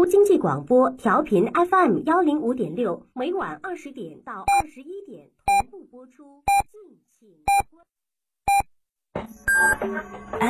[0.00, 6.42] 都经济广播调频 FM 幺零五点六，每晚二十点到二十一点同步播出，
[6.72, 7.28] 敬请
[7.70, 7.84] 关。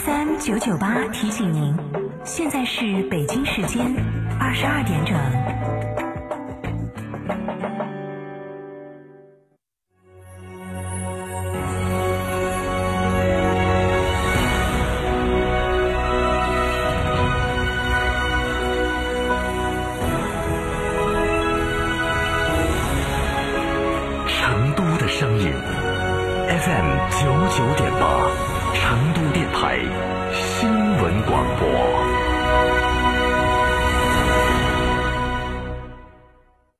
[0.00, 1.72] FM 九九八提醒您，
[2.24, 3.86] 现在是北京时间
[4.40, 5.95] 二十二点整。
[25.54, 28.28] fm 九九点八
[28.74, 29.78] 成都电台
[30.32, 32.85] 新闻广播。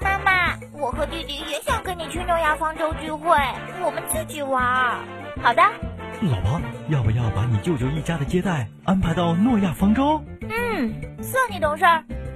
[0.00, 3.36] 妈妈，我和弟弟也想跟你去诺亚方舟聚会，
[3.84, 4.62] 我们自己玩。
[5.42, 5.62] 好的，
[6.22, 10.22] 老婆，要不要把你舅舅一家的接待安排到诺亚方舟？
[10.42, 10.92] 嗯，
[11.22, 11.84] 算你懂事。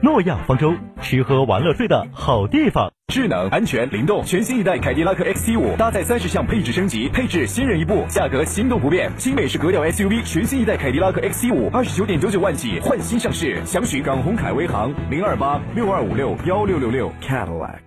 [0.04, 2.92] 诺亚方舟，吃喝玩乐睡的好地方。
[3.08, 9.10] 智能、安全、灵动，全新一代凯迪拉克 XT5 搭载三十项配置升级，配置新人一部，价格心动不变。
[9.16, 17.83] 新美式格调 SUV，全新一代凯迪拉克 XT5 二十九点九九万起，换新上市，详询港宏凯威行零二八六二五六幺六六六 Cadillac。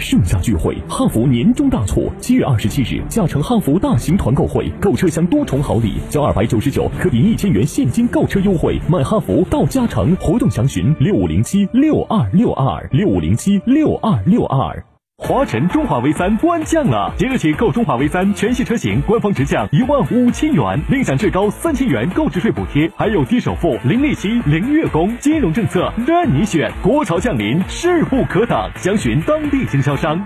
[0.00, 14.89] 盛夏聚会，哈弗年终大促，七月二十七日，嘉诚哈弗大型团购会，购车享多重好礼，交二百九十九可抵一千元现金购车优惠，买哈弗到嘉诚，活动详询六五零七六二六二六五零七六二六二。
[15.22, 26.72] 华晨中华 V 三官降了，即日起购中华 V 三全系车型，官方直降一万五千元，另享最高三千元购置税补贴，还有低首付、零利息、零月供，金融政策任你选。
[26.82, 30.24] 国潮降临，势不可挡，详询当地经销商。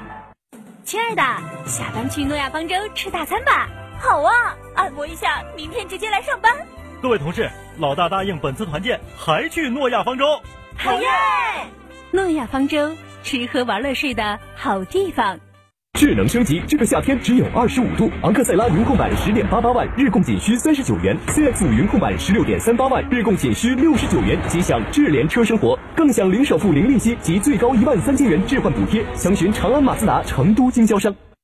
[0.85, 1.23] 亲爱的，
[1.67, 3.69] 下班去诺亚方舟吃大餐吧。
[3.99, 6.53] 好啊，按摩一下，明天直接来上班。
[7.03, 10.25] 各位同事，老大答应本次团建还去诺亚方舟。
[10.77, 11.09] 好耶！
[12.13, 12.95] 诺亚方舟。
[13.25, 15.41] 吃喝玩乐睡的好地方，
[15.99, 18.11] 智能升级，这个夏天只有二十五度。
[18.23, 24.39] 昂克赛拉云控版十点八八万，日供仅需三十九元；CX 五云控版十六点三八万，日供仅需六十九元。
[24.47, 29.03] 即享智联车生活，更享零首付、零利息及最高一万三千元置换补贴。
[29.15, 31.15] 详询长安马自达成都经销商。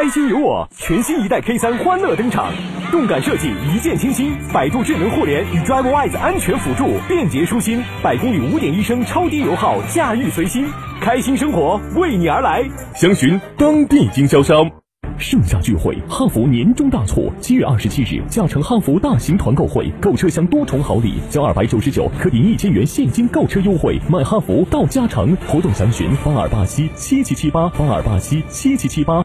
[0.00, 2.50] 开心有我，全新一代 K 三欢乐登场，
[2.90, 10.64] 动感设计，一键清新，百度智能互联与 DriveWise 安全辅助，便捷舒心，百公里五点一升，超低油耗，驾驭随心，
[11.02, 12.64] 开心生活为你而来。
[12.94, 14.70] 详询当地经销商。
[15.18, 29.22] 盛夏聚会，汉服年终大促，七月二十七日，嘉诚汉服大型团购会，购车享多重好礼，交二百九十九可抵一千元现金购车优惠，买汉服到嘉诚，活动详询八二八七七七七八八二八七七七七八。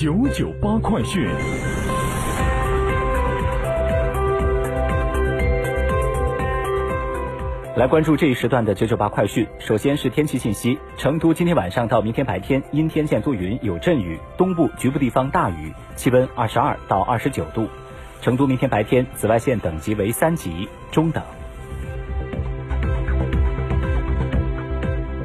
[0.00, 1.26] 九九八快讯，
[7.74, 9.44] 来关注这一时段的九九八快讯。
[9.58, 17.66] 首先是天气信息：成都今天晚上到明天白天阴天见多云，有阵雨，东部局部地方大雨，气温二十二到二十九度。
[18.20, 21.20] 成都明天白天紫外线等级为三级，中等。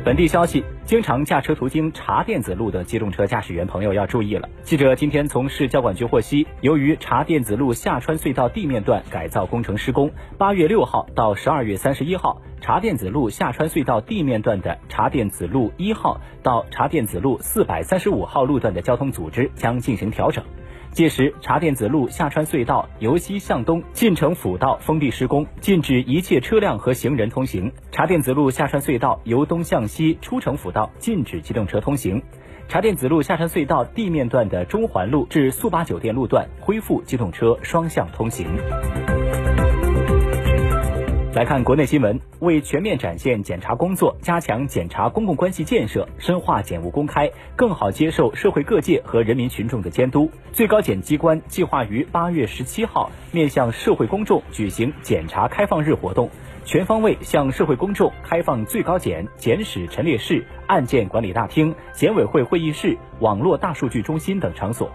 [0.03, 0.65] 本地消息。
[0.85, 4.49] 经常驾车途经茶店子路的机动车驾驶员朋友要注意了。
[4.63, 20.43] 记者今天从市交管局获悉，由于茶店子路下穿隧道地面段改造工程施工，八月六号到十二月三十一号，茶店子路下穿隧道地面段的茶店子路一号到茶店子路四百三十五号路段的交通组织将进行调整。
[20.93, 27.71] 届时，茶店子路下穿隧道由西向东进城辅道封闭施工，禁止一切车辆和行人通行。
[27.91, 32.21] 茶店子路下穿隧道由东向西出城辅道，禁止机动车通行。
[32.67, 38.47] 茶店子路下穿隧道地面段的中环路至速八酒店路段恢复机动车双向通行。
[41.33, 56.29] 来看国内新闻，为全面展现检察工作，加强检察公共关系建设，深化检务公开，更好接受社会各界和人民群众的监督，最高检机关计划于八月十七号面向社会公众举行检察开放日活动，
[56.65, 64.91] 全方位向社会公众开放最高检检史陈列室、案件管理大厅、检委会会议室、网络大数据中心等场所。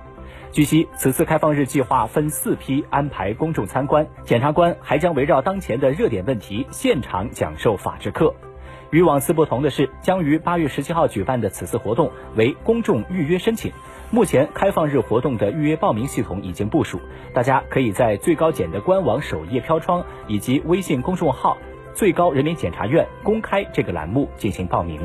[0.58, 8.34] 据悉，此次开放日计划分四批安排公众参观，检察官还将围绕当前的热点问题现场讲授法制课。
[8.90, 13.70] 与往次不同的是，将于八月十七号举办的此次活动为公众预约申请。
[14.10, 16.98] 目前开放日活动的预约报名系统已经部署，
[17.32, 21.56] 大家可以在最高检的官网首页飘窗以及微信公众号
[21.94, 24.98] “最高人民检察院公开”这个栏目进行报名。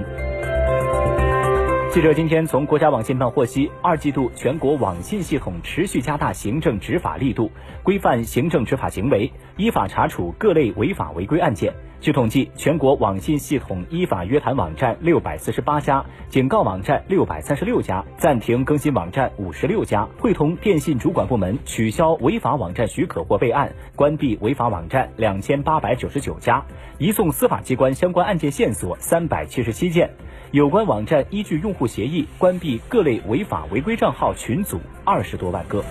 [1.94, 7.52] 记者今天从国家网信办获悉，二季度全国网信系统持续加大行政执法力度，
[7.84, 11.72] 规范行政执法行为，依法查处各类违法违规案件。
[12.02, 26.66] 据统计，全国网信系统依法约谈网站六百四十八家，警告网站六百三十六家，暂停更新网站五十六家，会同电信主管部门取消违法网站许可或备案，关闭违法网站两千八百九十九家，
[26.98, 30.10] 移送司法机关相关案件线索三百七十七件。
[30.54, 35.84] 有关网站依据用户协议关闭各类违法违规账号群组二十多万个。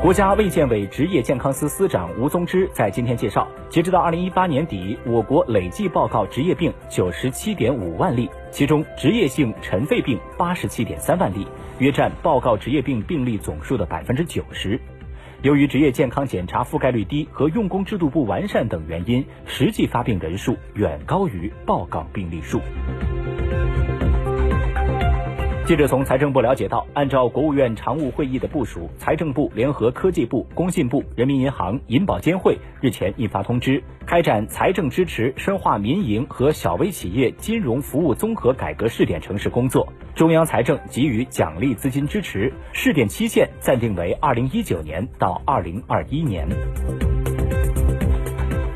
[0.00, 11.44] 国家卫健委职业健康司司长吴宗芝在今天介绍，截止到二零一八年底，我国累计报告职业病九十七点五万例，其中职业性尘肺病八十七点三万例，
[11.78, 14.80] 约占报告职业病病例总数的百分之九十。
[15.42, 22.60] 由于职业健康检查覆盖率低和用工制度不完善等原因，实际发病人数远高于报告病例数。
[25.72, 39.90] 记者从财政部了解到，按照国务院常务会议的部署，财政部联合科技部、工信部、人民银行、银保监会日前印发通知，开展财政支持深化民营和小微企业金融服务综合改革试点城市工作。
[40.14, 46.46] 中央财政给予奖励资金支持，试点期限暂定为二零一九年到二零二一年。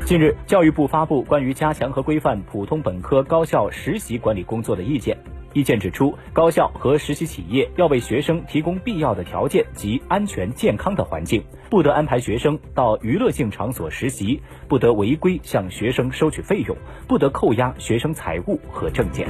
[0.03, 5.15] 近日，教育部发布关于加强和规范普通本科高校实习管理工作的意见。
[5.57, 16.77] 意见指出，高校和实习企业要为学生提供必要的条件及安全健康的环境，不得安排学生到娱乐性场所实习，不得违规向学生收取费用，
[17.07, 19.27] 不得扣押学生财物和证件。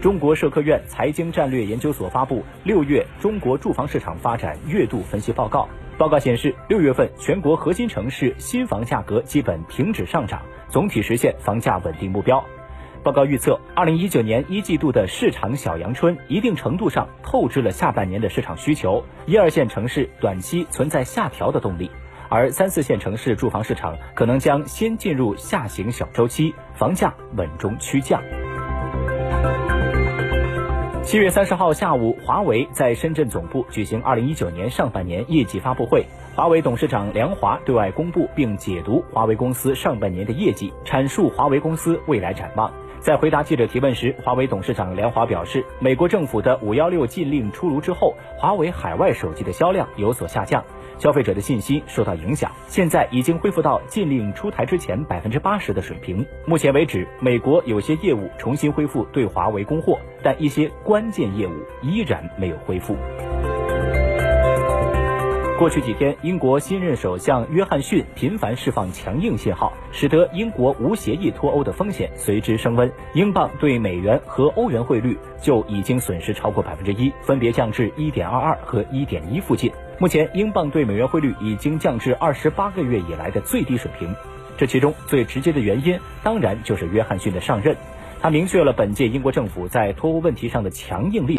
[0.00, 5.68] 中国社科院财经战略研究所发布六月中国住房市场发展月度分析报告，
[5.98, 10.40] 报告显示，六月份全国核心城市新房价格基本停止上涨，
[10.70, 12.42] 总体实现房价稳定目标。
[13.02, 19.02] 报告预测，二零一九年一季度的市场小阳春，一定程度上透支了下半年的市场需求。
[19.24, 21.90] 一二线城市短期存在下调的动力，
[22.28, 28.22] 而三四线城市住房市场可能将先进入下行小周期，房价稳中趋降。
[31.02, 36.04] 七月三十号下午，华为在深圳总部举行二零一九年上半年业绩发布会，
[36.36, 42.70] 华为董事长梁华对外公布并解读华为公司上半年的业绩，阐述华为公司未来展望。
[43.00, 50.62] 在回答记者提问时，华为董事长梁华表示，美国政府的“五幺六”禁令出炉之后，华为海外手机的销量有所下降，
[50.98, 56.26] 消费者的信心受到影响，现在已经恢复到禁令出台之前百分之八十的水平。
[56.44, 62.94] 目前为止，美国有些业务重新恢复对华为供货，但一些关键业务依然没有恢复。
[65.60, 72.90] 过去几天，英国新任首相约翰逊频繁释放强硬信号，使得英国无协议脱欧的风险随之升温。
[73.12, 79.70] 英镑对美元和欧元汇率就已经损失超过百分之一，分别降至一点二二和一点一附近。
[79.98, 84.16] 目前，英镑对美元汇率已经降至二十八个月以来的最低水平。
[84.56, 87.76] 这其中最直接的原因，当然就是约翰逊的上任，
[88.22, 91.38] 他明确了本届英国政府在脱欧问题上的强硬立